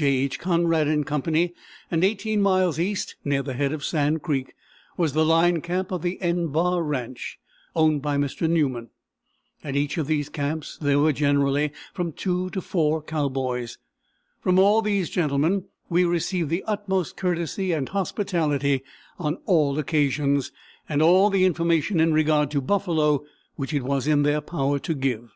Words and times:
J. 0.00 0.06
H. 0.06 0.38
Conrad 0.38 0.86
& 1.06 1.06
Co., 1.06 1.22
and 1.90 2.04
18 2.04 2.40
miles 2.40 2.78
east, 2.78 3.16
near 3.24 3.42
the 3.42 3.54
head 3.54 3.72
of 3.72 3.82
Sand 3.84 4.22
Creek, 4.22 4.54
was 4.96 5.12
the 5.12 5.24
line 5.24 5.60
camp 5.60 5.90
of 5.90 6.02
the 6.02 6.22
=N= 6.22 6.46
bar 6.52 6.84
ranch, 6.84 7.40
owned 7.74 8.00
by 8.00 8.16
Mr. 8.16 8.48
Newman. 8.48 8.90
At 9.64 9.74
each 9.74 9.98
of 9.98 10.06
these 10.06 10.28
camps 10.28 10.78
there 10.80 11.00
were 11.00 11.12
generally 11.12 11.72
from 11.92 12.12
two 12.12 12.48
to 12.50 12.60
four 12.60 13.02
cowboys. 13.02 13.78
From 14.40 14.56
all 14.56 14.82
these 14.82 15.10
gentlemen 15.10 15.64
we 15.90 16.04
received 16.04 16.48
the 16.48 16.62
utmost 16.64 17.16
courtesy 17.16 17.72
and 17.72 17.88
hospitality 17.88 18.84
on 19.18 19.38
all 19.46 19.76
occasions, 19.80 20.52
and 20.88 21.02
all 21.02 21.28
the 21.28 21.44
information 21.44 21.98
in 21.98 22.12
regard 22.14 22.52
to 22.52 22.60
buffalo 22.60 23.24
which 23.56 23.74
it 23.74 23.82
was 23.82 24.06
in 24.06 24.22
their 24.22 24.40
power 24.42 24.78
to 24.78 24.94
give. 24.94 25.32